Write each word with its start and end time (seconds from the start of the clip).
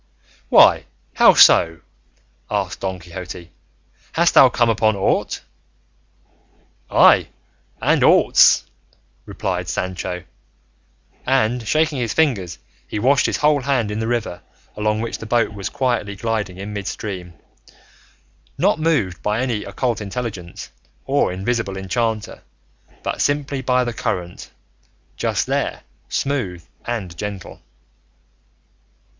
"Why, 0.49 0.85
how 1.13 1.35
so?" 1.35 1.81
asked 2.49 2.79
Don 2.79 2.97
Quixote; 2.99 3.51
"hast 4.13 4.33
thou 4.33 4.49
come 4.49 4.67
upon 4.71 4.95
aught?" 4.95 5.41
"Ay, 6.89 7.27
and 7.79 8.01
aughts," 8.01 8.63
replied 9.27 9.67
Sancho; 9.67 10.23
and 11.23 11.67
shaking 11.67 11.99
his 11.99 12.15
fingers 12.15 12.57
he 12.87 12.97
washed 12.97 13.27
his 13.27 13.37
whole 13.37 13.61
hand 13.61 13.91
in 13.91 13.99
the 13.99 14.07
river 14.07 14.41
along 14.75 15.01
which 15.01 15.19
the 15.19 15.27
boat 15.27 15.53
was 15.53 15.69
quietly 15.69 16.15
gliding 16.15 16.57
in 16.57 16.73
midstream, 16.73 17.35
not 18.57 18.79
moved 18.79 19.21
by 19.21 19.39
any 19.39 19.63
occult 19.65 20.01
intelligence 20.01 20.71
or 21.05 21.31
invisible 21.31 21.77
enchanter, 21.77 22.41
but 23.03 23.21
simply 23.21 23.61
by 23.61 23.83
the 23.83 23.93
current, 23.93 24.49
just 25.15 25.45
there 25.45 25.83
smooth 26.09 26.65
and 26.87 27.15
gentle. 27.15 27.61